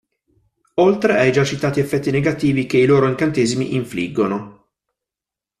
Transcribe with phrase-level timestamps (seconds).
[0.81, 4.69] Oltre ai già citati effetti negativi che i loro incantesimi infliggono.